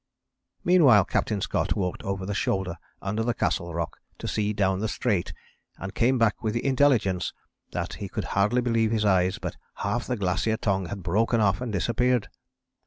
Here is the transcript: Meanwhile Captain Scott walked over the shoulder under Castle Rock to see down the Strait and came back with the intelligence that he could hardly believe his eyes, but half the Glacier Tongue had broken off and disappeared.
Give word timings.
Meanwhile 0.63 1.05
Captain 1.05 1.41
Scott 1.41 1.75
walked 1.75 2.01
over 2.01 2.25
the 2.25 2.33
shoulder 2.33 2.79
under 3.03 3.31
Castle 3.33 3.71
Rock 3.75 3.99
to 4.17 4.27
see 4.27 4.51
down 4.51 4.79
the 4.79 4.87
Strait 4.87 5.31
and 5.77 5.93
came 5.93 6.17
back 6.17 6.41
with 6.41 6.55
the 6.55 6.65
intelligence 6.65 7.33
that 7.71 7.93
he 8.01 8.09
could 8.09 8.23
hardly 8.33 8.61
believe 8.61 8.89
his 8.89 9.05
eyes, 9.05 9.37
but 9.37 9.57
half 9.75 10.07
the 10.07 10.17
Glacier 10.17 10.57
Tongue 10.57 10.87
had 10.87 11.03
broken 11.03 11.39
off 11.39 11.61
and 11.61 11.71
disappeared. 11.71 12.29